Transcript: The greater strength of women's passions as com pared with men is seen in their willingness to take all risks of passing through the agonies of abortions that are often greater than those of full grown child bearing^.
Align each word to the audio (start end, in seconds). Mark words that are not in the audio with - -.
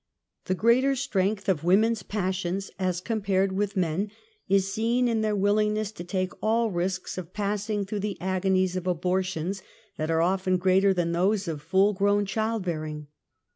The 0.45 0.55
greater 0.55 0.95
strength 0.95 1.47
of 1.47 1.63
women's 1.63 2.01
passions 2.01 2.71
as 2.79 3.01
com 3.01 3.21
pared 3.21 3.51
with 3.51 3.77
men 3.77 4.09
is 4.49 4.73
seen 4.73 5.07
in 5.07 5.21
their 5.21 5.35
willingness 5.35 5.91
to 5.91 6.03
take 6.03 6.31
all 6.41 6.71
risks 6.71 7.19
of 7.19 7.33
passing 7.33 7.85
through 7.85 7.99
the 7.99 8.19
agonies 8.19 8.75
of 8.75 8.87
abortions 8.87 9.61
that 9.97 10.09
are 10.09 10.23
often 10.23 10.57
greater 10.57 10.91
than 10.91 11.11
those 11.11 11.47
of 11.47 11.61
full 11.61 11.93
grown 11.93 12.25
child 12.25 12.65
bearing^. 12.65 13.05